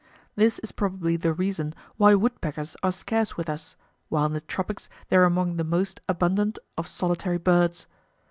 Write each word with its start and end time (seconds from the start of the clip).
This 0.35 0.57
is 0.57 0.71
probably 0.71 1.15
the 1.15 1.31
reason 1.31 1.75
why 1.97 2.15
woodpeckers 2.15 2.75
are 2.81 2.91
scarce 2.91 3.37
with 3.37 3.47
us, 3.47 3.75
while 4.09 4.25
in 4.25 4.33
the 4.33 4.41
tropics 4.41 4.89
they 5.09 5.15
are 5.17 5.25
among 5.25 5.57
the 5.57 5.63
most 5.63 6.01
abundant 6.09 6.57
of 6.75 6.87
solitary 6.87 7.37
birds. 7.37 7.85